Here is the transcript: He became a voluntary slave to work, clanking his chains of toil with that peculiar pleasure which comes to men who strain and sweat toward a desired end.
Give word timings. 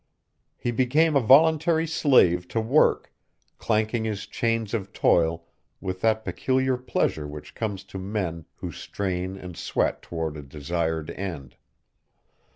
He 0.57 0.71
became 0.71 1.15
a 1.15 1.19
voluntary 1.19 1.85
slave 1.85 2.47
to 2.47 2.59
work, 2.59 3.13
clanking 3.59 4.03
his 4.03 4.25
chains 4.25 4.73
of 4.73 4.91
toil 4.91 5.45
with 5.79 6.01
that 6.01 6.25
peculiar 6.25 6.75
pleasure 6.75 7.27
which 7.27 7.53
comes 7.53 7.83
to 7.83 7.99
men 7.99 8.45
who 8.55 8.71
strain 8.71 9.37
and 9.37 9.55
sweat 9.55 10.01
toward 10.01 10.37
a 10.37 10.41
desired 10.41 11.11
end. 11.11 11.55